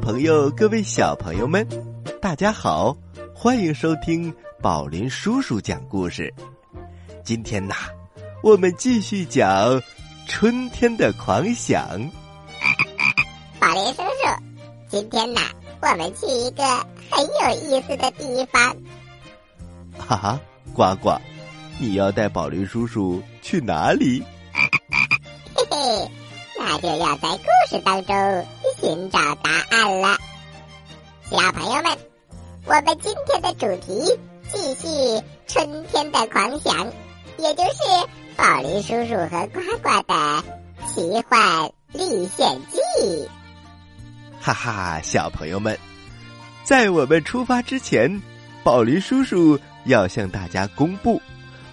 [0.00, 1.66] 朋友，各位小朋友们，
[2.22, 2.96] 大家好，
[3.34, 6.32] 欢迎收听宝林叔叔讲故事。
[7.22, 7.74] 今天呐，
[8.42, 9.80] 我们继续讲
[10.26, 11.86] 春天的狂想。
[13.60, 14.42] 宝林叔叔，
[14.88, 15.42] 今天呐，
[15.82, 16.64] 我们去一个
[17.10, 18.74] 很有意思的地方。
[19.98, 20.40] 哈哈，
[20.74, 21.18] 呱呱，
[21.78, 24.22] 你要带宝林叔叔去哪里？
[25.54, 26.10] 嘿嘿，
[26.58, 28.16] 那就要在故事当中
[28.80, 30.16] 寻找答案了。
[31.30, 31.98] 小朋友们，
[32.64, 34.18] 我们今天的主题
[34.52, 36.86] 继续春天的狂想，
[37.38, 37.80] 也就是
[38.36, 40.44] 宝林叔叔和呱呱的
[40.88, 43.28] 奇幻历险记。
[44.40, 45.78] 哈哈，小朋友们，
[46.64, 48.20] 在我们出发之前，
[48.64, 51.20] 宝林叔叔要向大家公布，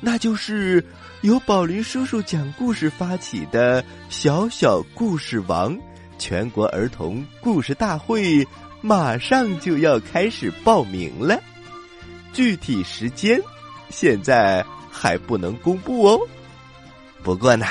[0.01, 0.85] 那就是
[1.21, 5.75] 由宝林叔叔讲故事发起的“小小故事王”
[6.17, 8.45] 全国儿童故事大会，
[8.81, 11.41] 马上就要开始报名了。
[12.33, 13.41] 具体时间
[13.89, 16.19] 现在还不能公布哦。
[17.23, 17.65] 不过呢，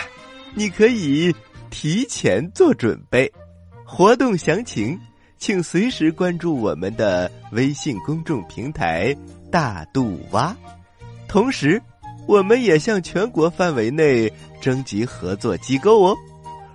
[0.54, 1.34] 你可以
[1.70, 3.31] 提前做准备。
[3.84, 4.99] 活动详情，
[5.38, 9.16] 请随时关注我们的微信公众平台
[9.50, 10.54] “大肚蛙”。
[11.28, 11.81] 同时，
[12.26, 16.16] 我们也向全国范围内征集合作机构哦，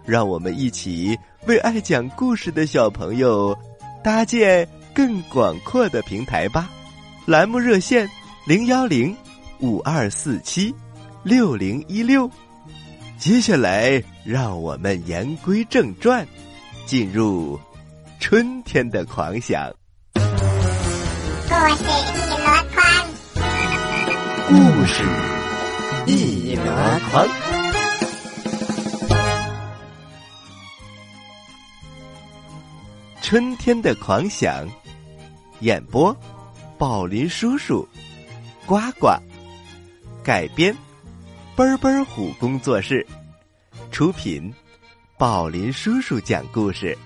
[0.05, 3.57] 让我们一起为爱讲故事的小朋友
[4.03, 6.69] 搭建更广阔的平台吧。
[7.25, 8.07] 栏目热线：
[8.45, 9.15] 零幺零
[9.59, 10.73] 五二四七
[11.23, 12.29] 六零一六。
[13.17, 16.25] 接下来，让我们言归正传。
[16.85, 17.59] 进入
[18.19, 19.71] 春天的狂想。
[20.13, 22.85] 故事一箩筐，
[24.47, 25.03] 故事
[26.07, 26.63] 一箩
[27.11, 27.50] 筐。
[33.31, 34.67] 春天的狂想，
[35.61, 36.13] 演播：
[36.77, 37.87] 宝林叔叔，
[38.65, 39.07] 呱呱，
[40.21, 40.75] 改编：
[41.55, 43.07] 奔奔虎工作室，
[43.89, 44.53] 出品。
[45.17, 46.97] 宝林叔叔讲故事。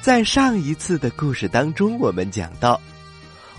[0.00, 2.80] 在上一次的故事当中，我们讲到，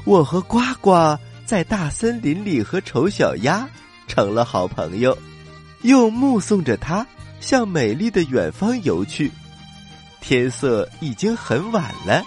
[0.05, 3.67] 我和呱呱在大森林里和丑小鸭
[4.07, 5.17] 成了好朋友，
[5.81, 7.05] 又目送着它
[7.41, 9.29] 向美丽的远方游去。
[10.21, 12.23] 天色已经很晚了，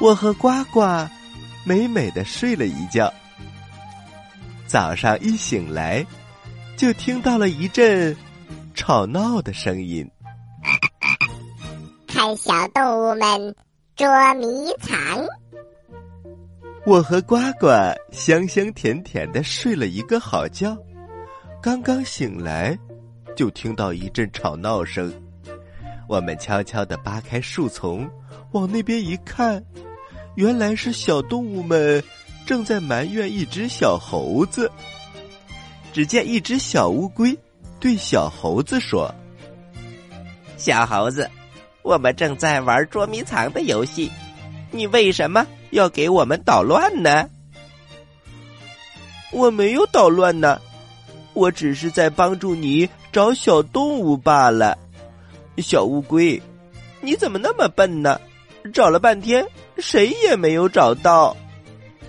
[0.00, 0.80] 我和呱呱
[1.64, 3.12] 美美的睡了一觉。
[4.66, 6.04] 早上一醒来，
[6.76, 8.16] 就听到了一阵。
[8.78, 10.06] 吵闹的声音，
[12.06, 13.56] 看小动物们
[13.96, 14.46] 捉迷
[14.80, 15.26] 藏。
[16.84, 17.68] 我和呱呱
[18.12, 20.76] 香香甜甜的睡了一个好觉，
[21.62, 22.78] 刚刚醒来，
[23.34, 25.10] 就听到一阵吵闹声。
[26.08, 28.08] 我们悄悄地扒开树丛，
[28.52, 29.62] 往那边一看，
[30.36, 32.02] 原来是小动物们
[32.46, 34.70] 正在埋怨一只小猴子。
[35.92, 37.36] 只见一只小乌龟。
[37.78, 39.14] 对小猴子说
[40.56, 41.30] ：“小猴子，
[41.82, 44.10] 我们正在玩捉迷藏的游戏，
[44.70, 47.28] 你为什么要给我们捣乱呢
[49.30, 50.58] ？”“我没有捣乱呢，
[51.34, 54.76] 我只是在帮助你找小动物罢了。
[55.62, 56.40] ”“小乌龟，
[57.00, 58.20] 你怎么那么笨呢？
[58.72, 59.46] 找了半天，
[59.78, 61.36] 谁也没有找到。”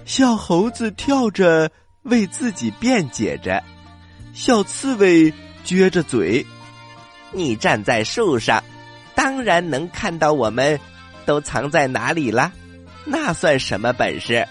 [0.06, 1.70] 小猴子跳着
[2.04, 3.64] 为自己辩解着，
[4.34, 5.34] 小刺猬。
[5.66, 6.46] 撅着嘴，
[7.34, 8.64] 你站在树上，
[9.14, 10.80] 当然能看到我们
[11.26, 12.54] 都藏在哪里了。
[13.04, 14.48] 那算什么本事？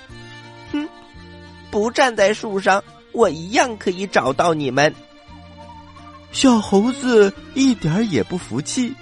[0.71, 0.87] 哼，
[1.71, 4.95] 不站在树上，我一样可以找到你们。
[6.37, 8.95] 小猴子一点也不服气，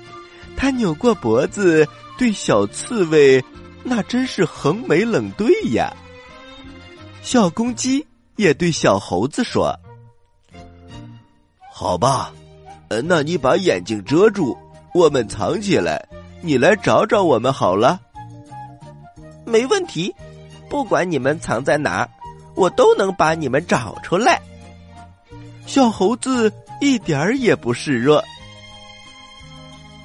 [0.57, 1.85] 他扭过脖子
[2.17, 3.45] 对小刺猬，
[3.83, 5.93] 那真是横眉冷对呀。
[7.23, 9.77] 小公鸡也对小猴子说。
[11.73, 12.33] 好吧，
[13.05, 14.57] 那你把眼睛遮住，
[14.95, 16.07] 我们藏起来，
[16.41, 18.01] 你来找找我们好了。
[19.45, 20.15] 没问题，
[20.71, 22.09] 不管你们藏在哪，
[22.55, 24.41] 我都能把你们找出来。
[25.67, 28.23] 小猴子一点儿也不示弱。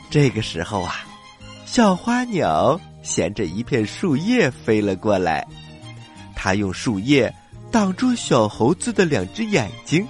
[0.10, 1.06] 这个时候啊，
[1.66, 5.46] 小花鸟衔着一片树叶飞了过来，
[6.36, 7.34] 它用树叶
[7.72, 10.08] 挡住小猴子的两只眼睛。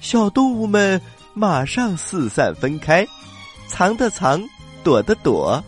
[0.00, 1.00] 小动物们
[1.32, 3.06] 马上四散分开，
[3.66, 4.42] 藏的藏，
[4.82, 5.62] 躲的躲，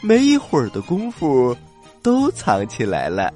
[0.00, 1.56] 没一会儿的功夫，
[2.02, 3.32] 都藏起来了。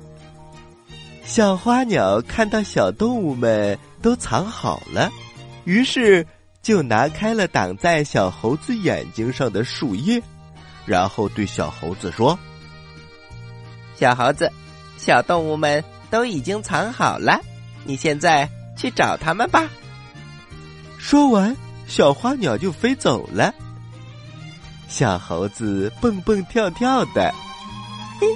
[1.25, 5.11] 小花鸟看到小动物们都藏好了，
[5.65, 6.27] 于是
[6.61, 10.23] 就拿开了挡在小猴子眼睛上的树叶，
[10.87, 12.39] 然后对小猴子说
[13.95, 14.51] ：“小猴子，
[14.97, 17.41] 小动物们都已经藏好了，
[17.85, 19.69] 你现在去找他们吧。”
[20.99, 21.57] 说完，
[21.87, 23.53] 小花鸟就飞走了。
[24.89, 27.33] 小猴子蹦蹦跳跳的，
[28.21, 28.27] 嘿，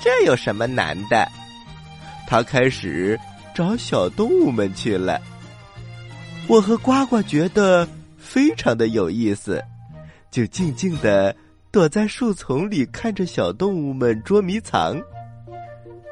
[0.00, 1.30] 这有什么难的？
[2.26, 3.20] 他开始
[3.54, 5.20] 找小动物们去了。
[6.46, 7.88] 我和呱呱觉得
[8.18, 9.62] 非常的有意思，
[10.30, 11.34] 就静静的
[11.70, 15.00] 躲在树丛里看着小动物们捉迷藏。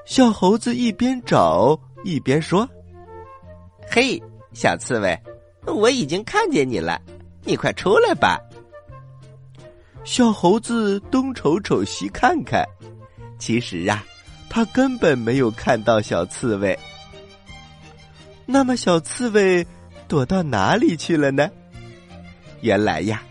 [0.04, 2.68] 小猴子一边找一边说
[3.90, 4.20] ：“嘿，
[4.52, 5.16] 小刺猬，
[5.66, 7.00] 我已经看见你了，
[7.44, 8.40] 你快出来吧。”
[10.02, 12.64] 小猴子东瞅瞅西看看，
[13.38, 14.04] 其实啊，
[14.48, 16.76] 他根本没有看到小刺猬。
[18.44, 19.64] 那么，小刺猬
[20.12, 21.48] 躲到哪里去了呢？
[22.60, 23.22] 原来呀，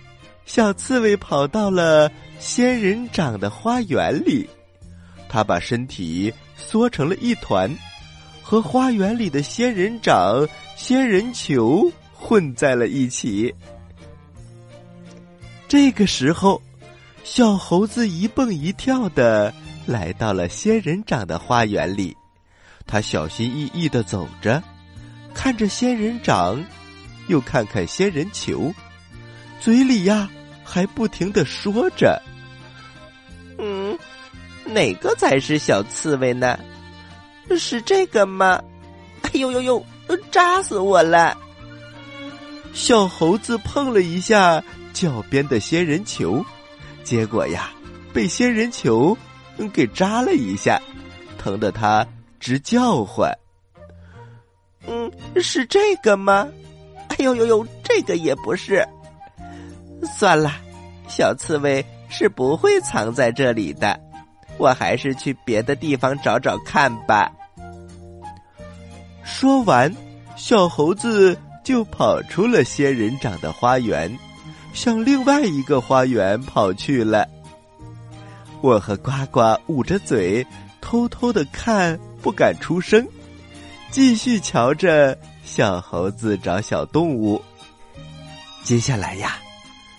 [0.47, 4.49] 小刺猬跑到了仙人掌的花园里，
[5.29, 7.69] 它把身体缩成了一团，
[8.41, 10.43] 和花园里的仙人掌、
[10.75, 13.53] 仙人球混在了一起。
[15.67, 16.59] 这个时候，
[17.23, 19.53] 小猴子一蹦一跳的
[19.85, 22.17] 来到了仙人掌的花园里。
[22.87, 24.63] 它小心翼翼的走着，
[25.33, 26.63] 看着仙人掌，
[27.27, 28.73] 又看看仙人球，
[29.59, 30.29] 嘴里呀
[30.63, 32.21] 还不停的说着
[33.57, 33.97] ：“嗯，
[34.65, 36.59] 哪个才是小刺猬呢？
[37.57, 38.61] 是这个吗？
[39.23, 39.85] 哎呦呦呦，
[40.31, 41.37] 扎死我了！”
[42.73, 44.63] 小猴子碰了一下。
[44.93, 46.45] 脚边的仙人球，
[47.01, 47.71] 结果呀，
[48.11, 49.17] 被仙人球
[49.71, 50.81] 给扎了一下，
[51.37, 52.05] 疼得他
[52.41, 53.33] 直叫唤。
[54.87, 55.11] 嗯，
[55.41, 56.47] 是这个吗？
[57.09, 58.87] 哎呦呦呦，这个也不是。
[60.17, 60.51] 算了，
[61.07, 63.99] 小刺猬是不会藏在这里的，
[64.57, 67.31] 我还是去别的地方找找看吧。
[69.23, 69.93] 说完，
[70.35, 74.17] 小猴子就跑出了仙人掌的花园。
[74.73, 77.27] 向另外一个花园跑去了。
[78.61, 80.47] 我和呱呱捂着嘴，
[80.79, 83.05] 偷偷的看，不敢出声，
[83.91, 87.41] 继续瞧着小猴子找小动物。
[88.63, 89.35] 接下来呀，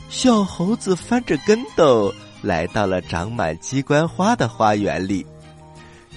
[0.09, 5.27] 小猴子翻着跟斗来到了长满鸡冠花的花园里。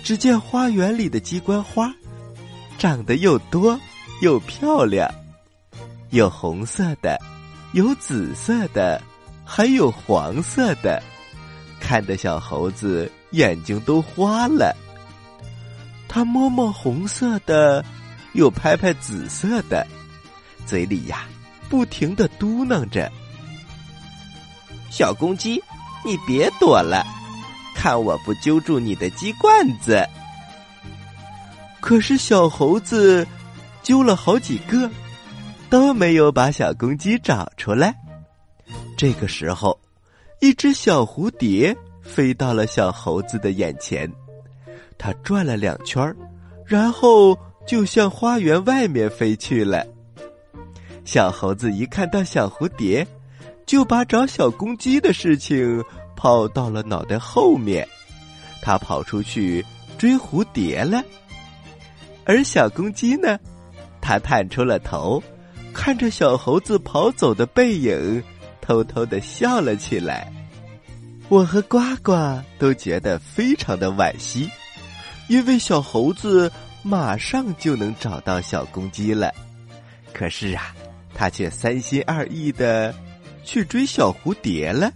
[0.03, 1.93] 只见花园里的鸡冠花
[2.77, 3.79] 长得又多
[4.21, 5.09] 又漂亮，
[6.11, 7.19] 有红色的。
[7.73, 9.01] 有紫色的，
[9.43, 11.03] 还有黄色的，
[11.81, 14.73] 看得小猴子眼睛都花了。
[16.15, 17.83] 他摸摸红色的，
[18.35, 19.85] 又拍拍紫色的，
[20.65, 21.25] 嘴里呀
[21.67, 23.11] 不停的嘟囔着
[24.89, 25.61] ：“小公鸡，
[26.05, 27.05] 你别躲了，
[27.75, 30.07] 看我不揪住你的鸡冠子！”
[31.81, 33.27] 可是小猴子
[33.83, 34.89] 揪了好几个。
[35.69, 37.93] 都没有把小公鸡找出来。
[38.95, 39.77] 这个时候，
[40.39, 44.09] 一只小蝴蝶飞到了小猴子的眼前，
[45.05, 46.15] 它转了两圈
[46.65, 49.85] 然后就向花园外面飞去了。
[51.03, 53.05] 小猴子一看到小蝴蝶，
[53.67, 55.83] 就把找小公鸡的事情
[56.15, 57.87] 抛到了脑袋后面，
[58.63, 59.63] 它跑出去
[59.95, 61.03] 追蝴蝶了。
[62.25, 63.37] 而小公鸡呢，
[64.01, 65.21] 它探出了头。
[65.71, 68.23] 看着小猴子跑走的背影，
[68.59, 70.33] 偷偷的笑了起来。
[71.29, 74.49] 我和呱呱都觉得非常的惋惜，
[75.27, 76.51] 因为小猴子
[76.83, 79.33] 马上就能找到小公鸡了。
[80.13, 80.73] 可是啊，
[81.13, 82.93] 他却三心二意的
[83.43, 84.91] 去追小蝴蝶了。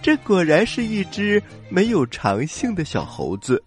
[0.00, 3.62] 这果然是一只没有长性的小猴子。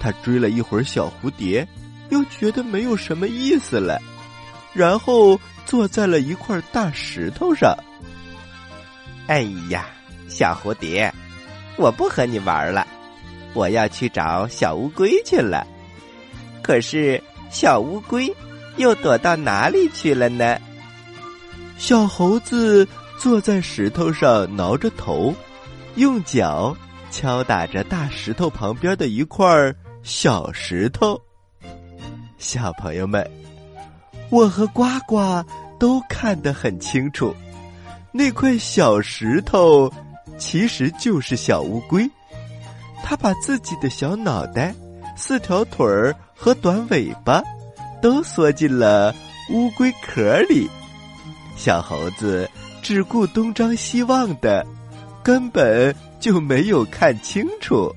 [0.00, 1.66] 他追了一会儿小蝴蝶，
[2.10, 4.00] 又觉得没有什么意思了。
[4.74, 7.76] 然后坐在了一块大石头上。
[9.28, 9.86] 哎呀，
[10.28, 11.12] 小蝴蝶，
[11.76, 12.86] 我不和你玩了，
[13.54, 15.66] 我要去找小乌龟去了。
[16.62, 18.32] 可是小乌龟
[18.76, 20.58] 又躲到哪里去了呢？
[21.76, 22.86] 小猴子
[23.18, 25.34] 坐在石头上挠着头，
[25.96, 26.76] 用脚
[27.10, 29.46] 敲打着大石头旁边的一块
[30.02, 31.20] 小石头。
[32.38, 33.28] 小朋友们。
[34.30, 35.44] 我和呱呱
[35.78, 37.36] 都看得很清楚，
[38.12, 39.92] 那块小石头
[40.38, 42.08] 其实就是小乌龟，
[43.02, 44.74] 他把自己的小脑袋、
[45.16, 47.42] 四条腿儿和短尾巴
[48.00, 49.14] 都缩进了
[49.50, 50.68] 乌龟壳里。
[51.56, 52.48] 小猴子
[52.80, 54.66] 只顾东张西望的
[55.22, 57.94] 根本就没有看清楚。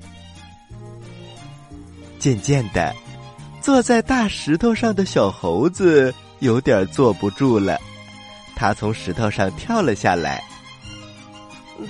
[2.19, 2.93] 渐渐的，
[3.62, 7.79] 坐在大石头上的小猴子有点坐不住了，
[8.55, 10.43] 他从石头上跳了下来。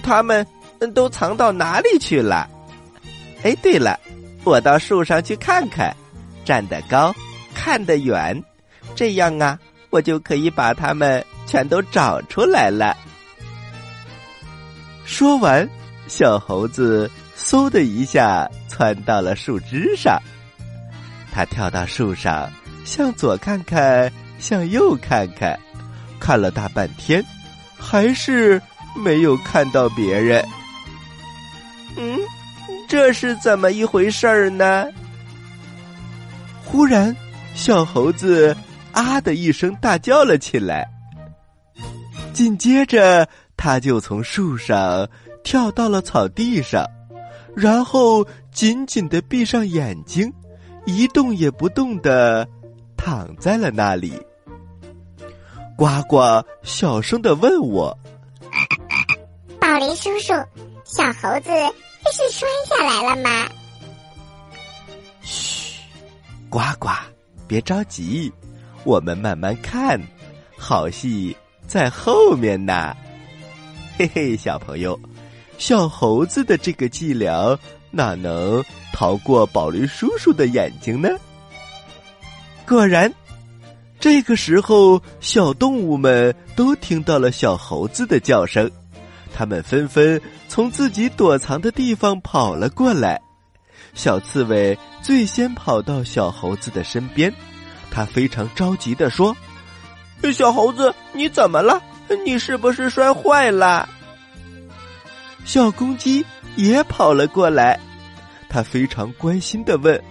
[0.04, 0.46] 他们
[0.94, 2.50] 都藏到哪里去了？
[3.44, 4.00] 哎，对了，
[4.44, 5.96] 我到树上去看看，
[6.44, 7.14] 站得高，
[7.54, 8.42] 看得远，
[8.96, 12.96] 这样啊，我就可以把它们全都找出来了。
[15.06, 15.68] 说完，
[16.08, 20.20] 小猴子嗖的一下窜到了树枝上。
[21.32, 22.50] 它跳到树上，
[22.84, 25.60] 向左看看，向右看看，
[26.20, 27.24] 看了大半天，
[27.78, 28.60] 还是
[28.96, 30.44] 没有看到别人。
[32.96, 34.88] 这是怎么一回事儿呢？
[36.64, 37.14] 忽然，
[37.54, 38.56] 小猴子
[38.94, 40.88] 啊的一声大叫了起来，
[42.32, 43.28] 紧接着。
[43.58, 45.10] 他就从树上
[45.44, 46.86] 跳到了草地上，
[47.54, 50.32] 然后紧紧的闭上眼睛，
[50.86, 52.48] 一动也不动的
[52.96, 54.14] 躺在了那里。
[55.76, 57.98] 呱呱小声的问我
[59.60, 60.34] ：“宝林叔叔，
[60.86, 61.52] 小猴子
[62.06, 63.50] 这是摔下来了吗？”
[65.22, 65.80] 嘘，
[66.50, 66.90] 呱呱，
[67.48, 68.32] 别着急，
[68.84, 70.00] 我们慢慢看，
[70.58, 71.36] 好戏
[71.68, 72.96] 在后面呢。
[73.98, 75.00] 嘿嘿，小朋友，
[75.58, 77.58] 小猴子的这个伎俩
[77.90, 81.10] 哪能逃过宝林叔叔的眼睛呢？
[82.68, 83.12] 果然，
[84.00, 88.70] 这个时候，小动物们都听到了小猴子的叫声，
[89.38, 93.22] 他们纷纷从自己躲藏的地方跑了过来。
[93.94, 97.34] 小刺猬最先跑到小猴子的身边，
[97.92, 99.36] 他非常着急的说
[100.34, 101.82] ：“小猴子，你怎么了？”
[102.24, 103.90] 你是不是摔坏了？
[105.44, 106.24] 小公鸡
[106.56, 107.80] 也跑了过来，
[108.48, 110.02] 它非常关心的问：“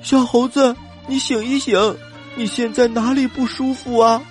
[0.00, 0.74] 小猴子，
[1.08, 1.96] 你醒一醒，
[2.36, 4.22] 你现在哪里不舒服啊？”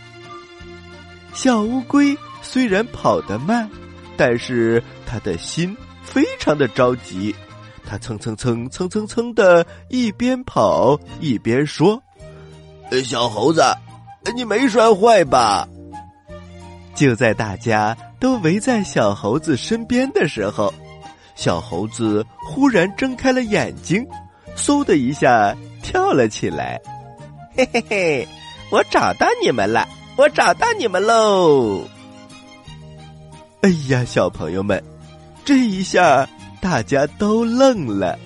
[1.36, 3.70] 小乌龟虽然跑得慢，
[4.18, 7.34] 但是他的心非常的着急，
[7.86, 12.02] 他蹭蹭蹭蹭蹭蹭的一边跑一边说
[13.06, 13.62] ：“小猴子，
[14.36, 15.68] 你没摔坏吧？”
[16.96, 20.74] 就在大家都围在小猴子身边的时候，
[21.36, 24.04] 小猴子忽然睁开了眼睛，
[24.56, 26.82] 嗖的一下跳了起来。
[27.56, 28.28] 嘿嘿嘿，
[28.72, 29.88] 我找到你们了！
[30.16, 31.88] 我找到你们喽！
[33.68, 34.82] 哎呀，小朋友们，
[35.44, 36.26] 这一下
[36.62, 38.18] 大家都愣了。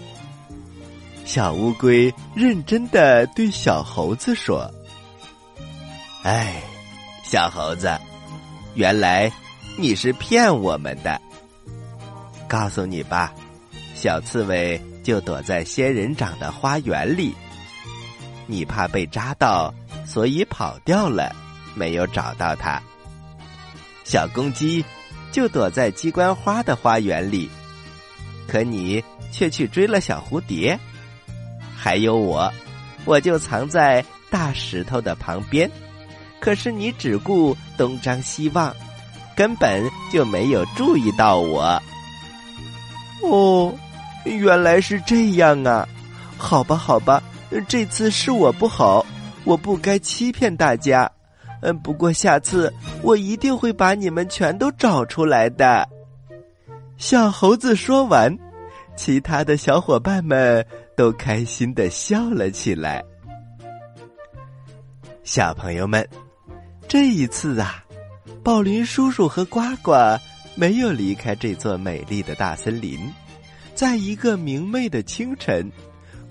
[1.25, 4.71] 小乌龟认真的对小猴子说
[6.21, 6.61] ：“哎，
[7.23, 7.89] 小猴子。”
[8.75, 9.31] 原来
[9.79, 11.19] 你是骗我们的。
[12.47, 13.33] 告诉你吧，
[13.95, 17.33] 小刺猬就躲在仙人掌的花园里。
[18.45, 19.73] 你怕被扎到，
[20.05, 21.35] 所以跑掉了，
[21.73, 22.79] 没有找到它。
[24.03, 24.85] 小公鸡
[25.31, 27.49] 就躲在鸡冠花的花园里，
[28.47, 30.77] 可你却去追了小蝴蝶。
[31.75, 32.51] 还有我，
[33.05, 35.69] 我就藏在大石头的旁边。
[36.39, 38.75] 可是你只顾东张西望，
[39.35, 41.81] 根本就没有注意到我。
[43.23, 43.73] 哦，
[44.25, 45.87] 原来是这样啊！
[46.37, 47.21] 好吧，好吧，
[47.67, 49.05] 这次是我不好，
[49.43, 51.09] 我不该欺骗大家。
[51.61, 55.87] 嗯，不过下次我一定会把你们全都找出来的。
[56.97, 58.35] 小猴子说完，
[58.95, 60.65] 其他的小伙伴们
[60.95, 63.03] 都开心的笑了起来。
[65.23, 66.07] 小朋友们。
[66.87, 67.85] 这一次啊，
[68.43, 69.93] 宝林叔叔和呱呱
[70.55, 72.99] 没有离开这座美丽的大森林，
[73.73, 75.71] 在一个明媚的清晨，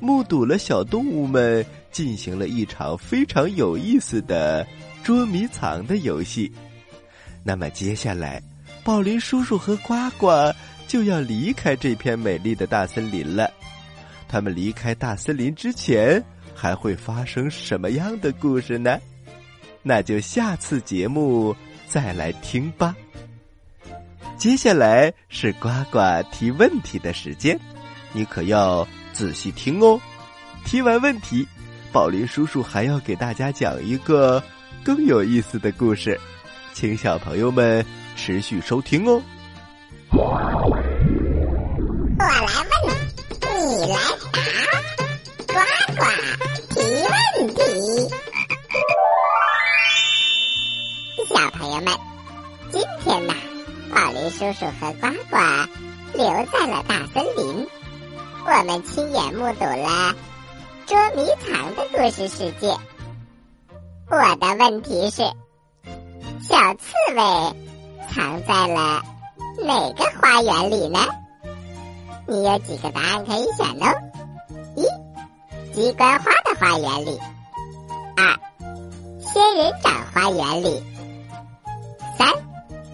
[0.00, 4.66] 目睹了小动物们进行了一场非常有意思的
[5.02, 6.50] 捉迷藏的游戏。
[7.42, 8.42] 那么接下来，
[8.84, 10.28] 宝林叔叔和呱呱
[10.86, 13.50] 就要离开这片美丽的大森林了。
[14.28, 16.22] 他们离开大森林之前，
[16.54, 18.98] 还会发生什么样的故事呢？
[19.82, 21.56] 那就下次节目
[21.88, 22.94] 再来听吧。
[24.36, 25.98] 接下来是呱呱
[26.30, 27.58] 提问题的时间，
[28.12, 30.00] 你可要仔细听哦。
[30.64, 31.46] 提完问题，
[31.90, 34.42] 宝林叔叔还要给大家讲一个
[34.84, 36.18] 更有意思的故事，
[36.72, 37.84] 请小朋友们
[38.16, 39.22] 持续收听哦。
[40.12, 40.28] 我
[42.28, 42.94] 来问，
[43.42, 43.98] 你你来
[44.32, 44.38] 答，
[45.46, 45.54] 呱
[45.96, 46.02] 呱
[46.70, 47.14] 提问
[47.54, 47.58] 题。
[51.28, 51.92] 小朋友们，
[52.72, 53.34] 今天呢，
[53.94, 55.36] 宝林叔叔和呱呱
[56.14, 57.68] 留在了大森林，
[58.46, 60.14] 我们亲眼目睹了
[60.86, 62.74] 捉迷藏的故事世界。
[64.10, 65.22] 我的问题是：
[66.42, 67.54] 小刺猬
[68.12, 69.02] 藏在了
[69.64, 70.98] 哪个花园里呢？
[72.26, 73.94] 你有几个答案可以选哦？
[74.76, 74.84] 一、
[75.72, 77.18] 鸡冠花的花园里；
[78.16, 78.36] 二、
[79.20, 80.82] 仙人掌花园里；
[82.18, 82.28] 三、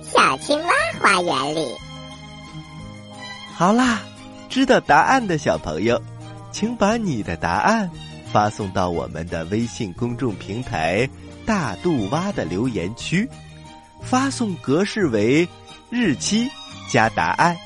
[0.03, 0.71] 小青蛙
[1.01, 1.75] 花园里。
[3.55, 4.01] 好啦，
[4.51, 5.99] 知道答案的小朋友，
[6.53, 7.91] 请把你的答案
[8.37, 11.09] 发送到我们的微信公众平台
[11.47, 13.27] “大肚蛙”的留言区，
[14.03, 15.49] 发送格式为
[15.89, 16.47] 日期
[16.87, 17.57] 加答案。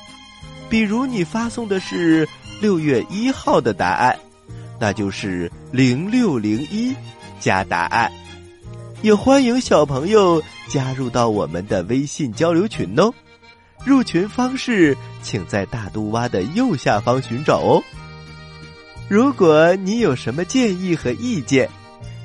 [0.69, 2.25] 比如你发送的是
[2.61, 4.17] 六月一号的答案，
[4.79, 6.95] 那就是零六零一
[7.37, 8.09] 加答案。
[9.01, 13.13] 也欢迎小朋友加入到我们的微信交流群哦。
[13.83, 17.83] 入群方式，请在大肚蛙的右下方寻找哦。
[19.11, 21.69] 如果你有什么建议和意见，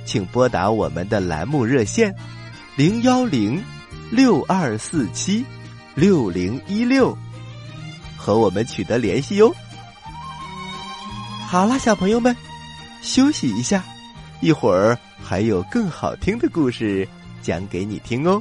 [0.05, 2.15] 请拨打我们的栏目热线
[2.77, 3.61] 零幺零
[4.09, 5.45] 六二四七
[5.97, 7.19] 六零一六。
[8.17, 9.53] 和我们取得联系哟。
[11.49, 12.37] 好了，小朋友们，
[13.03, 13.83] 休息一下，
[14.41, 17.09] 一会儿还有更好听的故事
[17.43, 18.41] 讲给你听哦。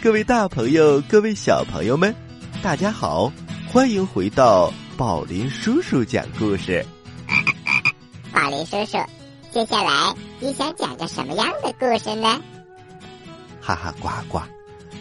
[0.00, 2.14] 各位大朋友，各位小朋友们，
[2.62, 3.32] 大家好，
[3.66, 6.86] 欢迎回到宝林叔叔讲故事。
[8.32, 8.96] 宝林叔叔，
[9.50, 12.40] 接下来你想讲个什么样的故事呢？
[13.60, 14.40] 哈哈呱呱，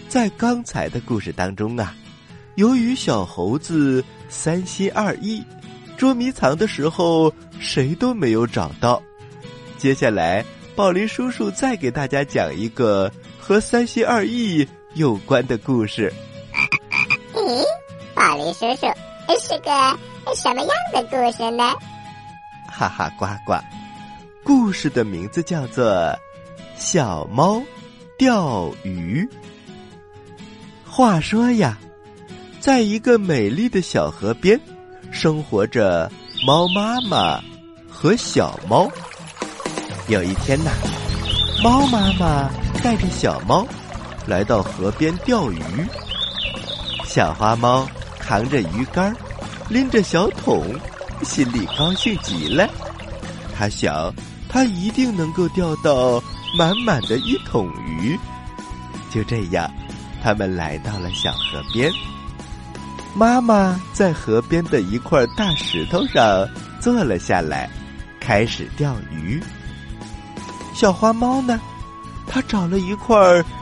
[0.10, 1.95] 在刚才的故事当中啊，
[2.55, 5.43] 由于小猴子三心二意，
[5.95, 8.99] 捉迷藏的时候谁都没有找到。
[9.77, 10.43] 接下来，
[10.75, 14.67] 宝林叔叔再给大家讲一个和三心二意。
[14.97, 16.12] 有关的故事。
[17.36, 17.63] 咦，
[18.15, 18.88] 宝林叔叔
[19.39, 19.69] 是个
[20.36, 21.71] 什么样的故事呢？
[22.67, 23.60] 哈哈呱呱，
[24.43, 25.86] 故事的名字叫做
[26.75, 27.62] 《小猫
[28.17, 29.23] 钓鱼》。
[30.89, 31.77] 话说呀，
[32.60, 34.60] 在一个美丽的小河边，
[35.12, 36.12] 生活着
[36.43, 37.39] 猫妈妈
[37.88, 38.89] 和小猫。
[40.07, 40.71] 有一天呐，
[41.63, 42.49] 猫妈妈
[42.83, 43.67] 带着小猫。
[44.27, 45.61] 来到河边钓鱼，
[47.05, 47.87] 小花猫
[48.19, 49.15] 扛着鱼竿，
[49.69, 50.75] 拎着小桶，
[51.23, 52.67] 心里高兴极了。
[53.57, 54.13] 他想，
[54.49, 56.21] 他一定能够钓到
[56.57, 58.19] 满满的一桶鱼。
[59.09, 59.71] 就这样，
[60.21, 61.89] 他们来到了小河边。
[63.15, 66.47] 妈妈在河边的一块大石头上
[66.81, 67.69] 坐了下来，
[68.19, 69.41] 开始钓鱼。
[70.75, 71.59] 小花猫呢，
[72.27, 73.17] 他找了一块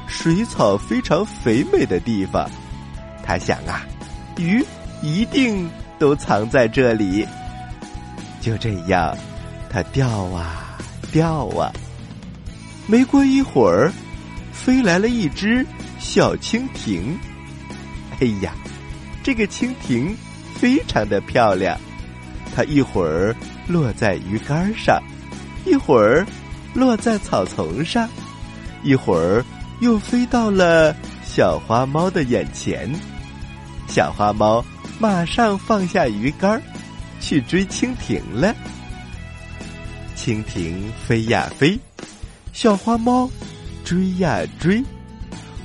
[0.08, 2.50] 水草非常肥美的地方，
[3.24, 3.86] 他想啊，
[4.38, 4.66] 鱼
[5.02, 7.26] 一定都藏在这里。
[8.42, 9.16] 就这样，
[9.70, 10.78] 它钓啊
[11.12, 11.72] 钓啊，
[12.88, 13.92] 没过一会儿，
[14.52, 15.66] 飞来了一只
[16.00, 17.18] 小蜻蜓。
[18.20, 18.54] 哎呀，
[19.24, 20.16] 这个蜻蜓
[20.56, 21.80] 非常的漂亮，
[22.56, 23.36] 它一会儿
[23.68, 25.02] 落在鱼竿上，
[25.66, 26.26] 一会儿。
[26.76, 28.06] 落在草丛上，
[28.86, 29.44] 一会儿
[29.82, 32.90] 又飞到了小花猫的眼前。
[33.88, 34.64] 小花猫
[35.00, 36.62] 马上放下鱼竿，
[37.20, 38.56] 去追蜻蜓了。
[40.16, 41.78] 蜻蜓飞呀飞，
[42.54, 43.30] 小花猫
[43.84, 44.84] 追呀追。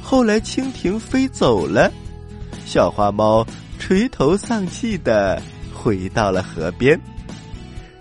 [0.03, 1.93] 后来蜻蜓飞走了，
[2.65, 3.47] 小花猫
[3.79, 5.41] 垂头丧气的
[5.75, 6.99] 回到了河边。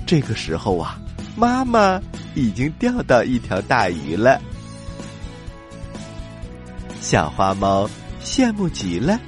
[0.08, 0.98] 这个时候啊，
[1.36, 2.02] 妈妈。
[2.36, 4.40] 已经钓到一条大鱼了，
[7.10, 7.90] 小花猫
[8.24, 9.20] 羡慕极了，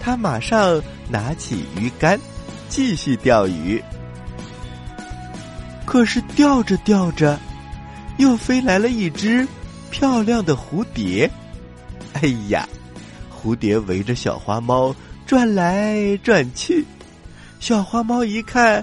[0.00, 0.80] 它马上
[1.10, 2.18] 拿起鱼竿，
[2.70, 3.84] 继续钓鱼。
[5.84, 7.38] 可是钓着钓着，
[8.16, 9.46] 又飞来了一只
[9.90, 11.30] 漂亮的蝴蝶。
[12.14, 12.66] 哎呀，
[13.30, 16.82] 蝴蝶围着小花猫转来转去，
[17.60, 18.82] 小花猫一看，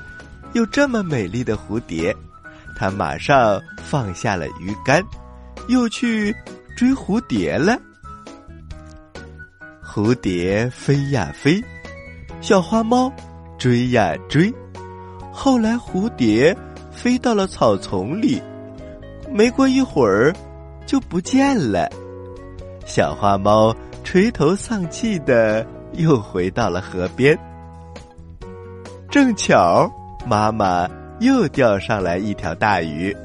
[0.54, 2.16] 有这么美丽的蝴蝶。
[2.78, 5.04] 他马上放下了鱼竿，
[5.68, 6.32] 又去
[6.78, 7.76] 追蝴蝶了。
[9.94, 11.64] 蝴蝶飞呀飞，
[12.42, 13.14] 小花猫
[13.60, 14.52] 追呀追。
[15.32, 16.58] 后来蝴蝶
[16.92, 18.42] 飞到了草丛里，
[19.30, 20.34] 没过一会儿
[20.88, 21.88] 就不见了。
[22.88, 23.72] 小花猫
[24.04, 27.38] 垂头丧气的又回到了河边。
[29.12, 29.88] 正巧
[30.26, 30.90] 妈妈。
[31.20, 33.16] 又钓上来一条大鱼，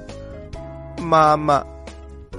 [1.02, 1.64] 妈妈，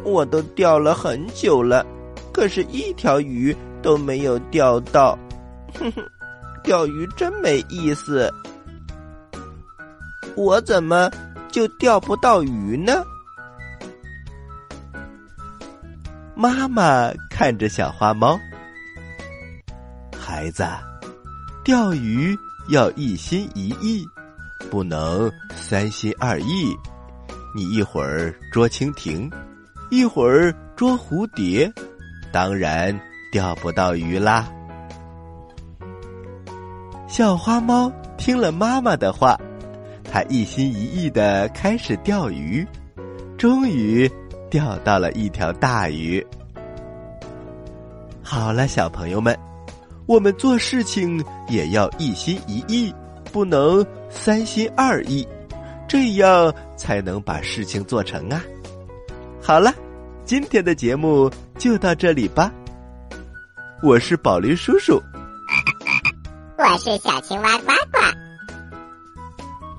[0.06, 1.86] 我都钓了很久了，
[2.32, 5.18] 可是一条鱼都没有钓到。
[5.74, 6.04] 哼哼，
[6.63, 8.32] 钓鱼真没意思。
[10.36, 11.10] 我怎么
[11.52, 13.04] 就钓不到鱼呢？
[16.36, 18.39] 妈妈看着小花猫，
[20.18, 20.63] 孩子，
[21.65, 22.38] 钓鱼
[22.70, 24.06] 要一心一意。
[24.70, 26.76] 不能三心二意，
[27.56, 29.30] 你一会儿捉蜻蜓，
[29.89, 31.72] 一会儿捉蝴蝶，
[32.32, 32.98] 当然
[33.32, 34.48] 钓不到鱼啦。
[37.08, 39.38] 小花猫听了妈妈的话，
[40.04, 42.65] 它一心一意的开始钓鱼，
[43.38, 44.10] 终于
[44.50, 46.26] 钓到了一条大鱼。
[48.22, 49.38] 好了，小朋友们，
[50.06, 52.94] 我们做事情也要一心一意。
[53.32, 55.28] 不能三心二意，
[55.88, 58.42] 这样才能把事情做成啊！
[59.39, 59.72] 好了，
[60.26, 62.52] 今天的节目就到这里吧。
[63.82, 65.02] 我是宝林叔叔，
[66.58, 68.00] 我是小青蛙呱呱，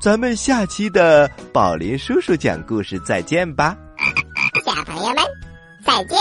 [0.01, 3.77] 咱们下期的宝林叔叔讲故事再见吧，
[4.65, 5.17] 小朋友们
[5.85, 6.17] 再见！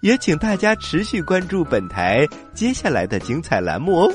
[0.00, 4.14] 也请大家持续关注本台接下来的精彩栏目哦。